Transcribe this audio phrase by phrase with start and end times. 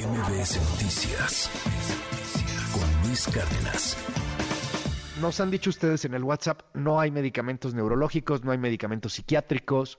[0.00, 1.50] MBS Noticias
[2.72, 3.98] con Luis Cárdenas.
[5.20, 9.98] Nos han dicho ustedes en el WhatsApp, no hay medicamentos neurológicos, no hay medicamentos psiquiátricos,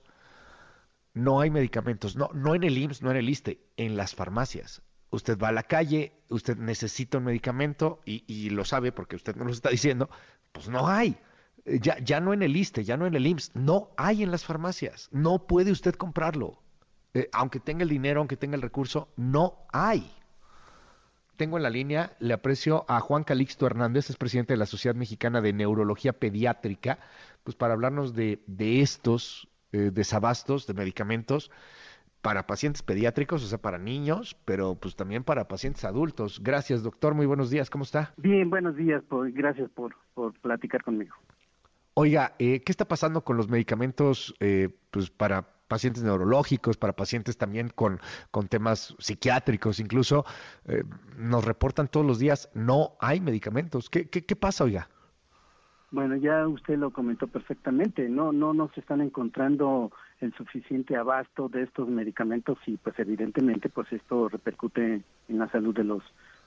[1.14, 4.82] no hay medicamentos, no, no en el IMSS, no en el ISTE, en las farmacias.
[5.10, 9.44] Usted va a la calle, usted necesita un medicamento y, lo sabe porque usted no
[9.44, 10.10] lo está diciendo,
[10.50, 11.16] pues no hay.
[11.64, 14.44] Ya, ya no en el ISTE, ya no en el IMSS, no hay en las
[14.44, 16.61] farmacias, no puede usted comprarlo.
[17.14, 20.10] Eh, aunque tenga el dinero, aunque tenga el recurso, no hay.
[21.36, 24.94] Tengo en la línea, le aprecio a Juan Calixto Hernández, es presidente de la Sociedad
[24.94, 26.98] Mexicana de Neurología Pediátrica,
[27.42, 31.50] pues para hablarnos de, estos eh, desabastos de medicamentos
[32.20, 36.40] para pacientes pediátricos, o sea, para niños, pero pues también para pacientes adultos.
[36.40, 37.14] Gracias, doctor.
[37.14, 37.68] Muy buenos días.
[37.68, 38.14] ¿Cómo está?
[38.16, 39.02] Bien, buenos días.
[39.32, 41.16] gracias por, por platicar conmigo.
[41.94, 44.34] Oiga, eh, ¿qué está pasando con los medicamentos
[44.90, 47.98] pues para pacientes neurológicos, para pacientes también con,
[48.30, 50.26] con temas psiquiátricos, incluso
[50.66, 50.82] eh,
[51.16, 53.88] nos reportan todos los días, no hay medicamentos.
[53.88, 54.86] ¿Qué, qué, qué pasa, oiga?
[55.90, 61.48] Bueno, ya usted lo comentó perfectamente, no no no se están encontrando el suficiente abasto
[61.48, 66.02] de estos medicamentos y pues evidentemente pues esto repercute en la salud de los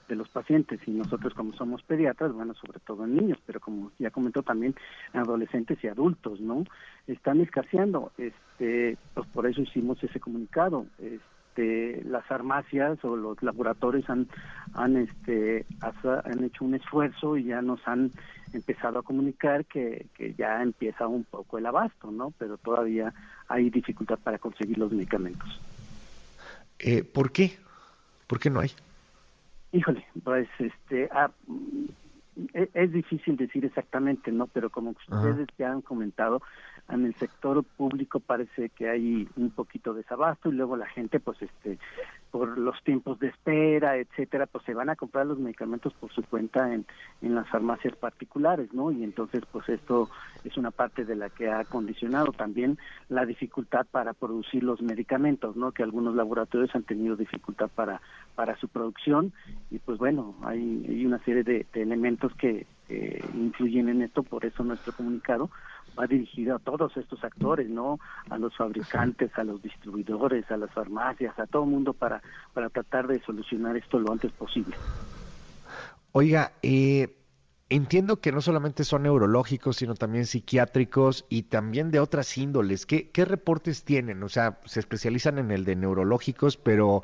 [0.08, 3.90] de los pacientes y nosotros como somos pediatras, bueno, sobre todo en niños, pero como
[3.98, 4.74] ya comentó también
[5.12, 6.64] en adolescentes y adultos, ¿no?
[7.06, 10.86] Están escaseando, este, pues por eso hicimos ese comunicado.
[10.98, 14.28] Este, las farmacias o los laboratorios han
[14.74, 18.10] han este han hecho un esfuerzo y ya nos han
[18.52, 22.32] empezado a comunicar que, que ya empieza un poco el abasto, ¿no?
[22.38, 23.12] Pero todavía
[23.48, 25.60] hay dificultad para conseguir los medicamentos.
[26.78, 27.56] Eh, ¿Por qué?
[28.26, 28.70] ¿Por qué no hay?
[29.76, 31.30] Híjole, pues este, ah,
[32.54, 34.46] e, es, difícil decir exactamente, ¿no?
[34.46, 36.40] Pero como ustedes ya han comentado,
[36.88, 41.20] en el sector público parece que hay un poquito de desabasto y luego la gente
[41.20, 41.78] pues este
[42.36, 46.22] por los tiempos de espera etcétera pues se van a comprar los medicamentos por su
[46.22, 46.84] cuenta en,
[47.22, 50.10] en las farmacias particulares no y entonces pues esto
[50.44, 52.76] es una parte de la que ha condicionado también
[53.08, 58.02] la dificultad para producir los medicamentos no que algunos laboratorios han tenido dificultad para
[58.36, 59.32] para su producción.
[59.70, 62.66] Y pues bueno hay, hay una serie de, elementos que
[63.34, 65.50] influyen en esto por eso nuestro comunicado
[65.98, 67.98] va dirigido a todos estos actores, ¿no?
[68.30, 72.68] A los fabricantes, a los distribuidores, a las farmacias, a todo el mundo para, para
[72.68, 74.76] tratar de solucionar esto lo antes posible.
[76.12, 77.16] Oiga, eh,
[77.68, 82.86] entiendo que no solamente son neurológicos, sino también psiquiátricos y también de otras índoles.
[82.86, 84.22] ¿Qué, qué reportes tienen?
[84.22, 87.02] O sea, se especializan en el de neurológicos, pero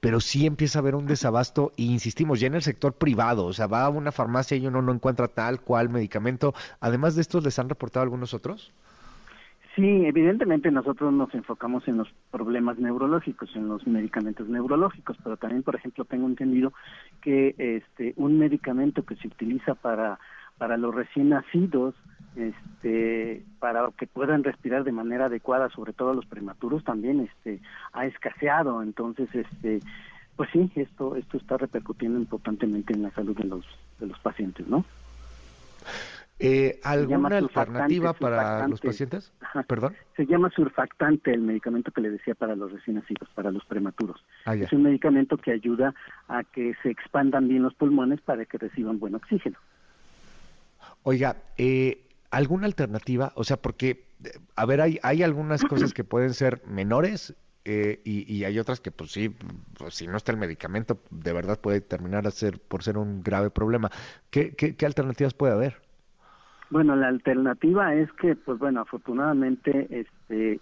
[0.00, 3.52] pero sí empieza a haber un desabasto y insistimos, ya en el sector privado, o
[3.52, 6.54] sea, va a una farmacia y uno no encuentra tal cual medicamento.
[6.80, 8.72] Además de estos, ¿les han reportado algunos otros?
[9.76, 15.62] Sí, evidentemente nosotros nos enfocamos en los problemas neurológicos, en los medicamentos neurológicos, pero también,
[15.62, 16.72] por ejemplo, tengo entendido
[17.22, 20.18] que este un medicamento que se utiliza para
[20.60, 21.94] para los recién nacidos
[22.36, 27.60] este para que puedan respirar de manera adecuada sobre todo los prematuros también este
[27.94, 29.80] ha escaseado entonces este
[30.36, 33.64] pues sí esto esto está repercutiendo importantemente en la salud de los
[33.98, 34.84] de los pacientes no
[36.42, 39.30] eh, ¿Alguna alternativa para los pacientes?
[39.66, 39.94] Perdón.
[40.16, 44.24] Se llama surfactante el medicamento que le decía para los recién nacidos, para los prematuros.
[44.46, 45.94] Ah, es un medicamento que ayuda
[46.28, 49.58] a que se expandan bien los pulmones para que reciban buen oxígeno.
[51.02, 53.32] Oiga, eh, ¿alguna alternativa?
[53.34, 54.04] O sea, porque,
[54.56, 57.34] a ver, hay, hay algunas cosas que pueden ser menores
[57.64, 59.34] eh, y, hay otras que, pues sí,
[59.78, 63.22] pues, si no está el medicamento, de verdad puede terminar a ser, por ser un
[63.22, 63.90] grave problema.
[64.30, 65.76] ¿Qué, qué, alternativas puede haber?
[66.70, 70.60] Bueno, la alternativa es que, pues bueno, afortunadamente, este,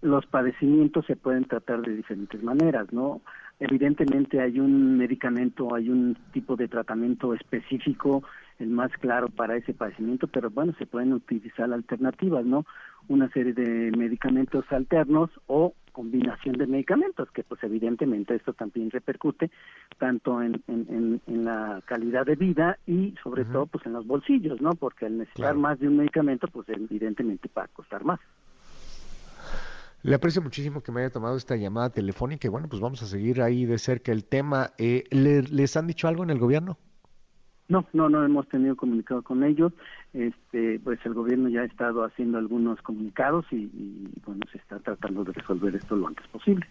[0.00, 3.20] los padecimientos se pueden tratar de diferentes maneras, ¿no?
[3.60, 8.22] Evidentemente hay un medicamento, hay un tipo de tratamiento específico
[8.58, 12.64] el más claro para ese padecimiento, pero bueno, se pueden utilizar alternativas, ¿no?
[13.08, 19.50] Una serie de medicamentos alternos o combinación de medicamentos, que pues evidentemente esto también repercute
[19.96, 24.60] tanto en, en, en, la calidad de vida y sobre todo pues en los bolsillos,
[24.60, 24.72] ¿no?
[24.72, 28.20] Porque al necesitar más de un medicamento, pues evidentemente va a costar más.
[30.02, 33.06] Le aprecio muchísimo que me haya tomado esta llamada telefónica y bueno, pues vamos a
[33.06, 34.72] seguir ahí de cerca el tema.
[34.78, 36.78] Eh, ¿Les han dicho algo en el gobierno?
[37.68, 39.72] No, no, no hemos tenido comunicado con ellos.
[40.12, 43.68] Este, pues el gobierno ya ha estado haciendo algunos comunicados y,
[44.24, 46.66] bueno, se está tratando de resolver esto lo antes posible.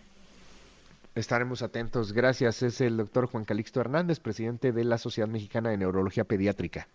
[1.15, 2.13] Estaremos atentos.
[2.13, 2.63] Gracias.
[2.63, 6.87] Es el doctor Juan Calixto Hernández, presidente de la Sociedad Mexicana de Neurología Pediátrica.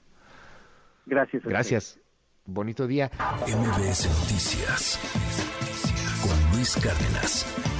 [1.07, 1.43] Gracias.
[1.45, 2.01] Gracias.
[2.47, 3.11] Bonito día.
[3.47, 4.99] MBS Noticias
[6.23, 7.80] con Luis Cárdenas.